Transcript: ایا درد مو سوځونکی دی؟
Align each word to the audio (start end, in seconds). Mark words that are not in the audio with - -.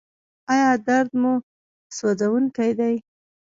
ایا 0.53 0.71
درد 0.87 1.09
مو 1.21 1.33
سوځونکی 1.97 2.71
دی؟ 2.79 2.95